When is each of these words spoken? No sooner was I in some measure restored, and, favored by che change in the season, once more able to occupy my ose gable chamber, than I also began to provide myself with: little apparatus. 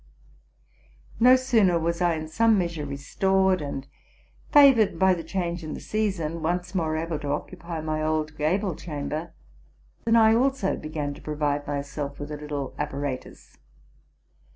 No 1.19 1.35
sooner 1.35 1.77
was 1.77 2.01
I 2.01 2.15
in 2.15 2.27
some 2.27 2.57
measure 2.57 2.87
restored, 2.87 3.61
and, 3.61 3.85
favored 4.51 4.97
by 4.97 5.13
che 5.13 5.21
change 5.21 5.63
in 5.63 5.75
the 5.75 5.79
season, 5.79 6.41
once 6.41 6.73
more 6.73 6.97
able 6.97 7.19
to 7.19 7.27
occupy 7.27 7.81
my 7.81 8.01
ose 8.01 8.31
gable 8.31 8.75
chamber, 8.75 9.31
than 10.05 10.15
I 10.15 10.33
also 10.33 10.75
began 10.75 11.13
to 11.13 11.21
provide 11.21 11.67
myself 11.67 12.19
with: 12.19 12.31
little 12.31 12.73
apparatus. 12.79 13.59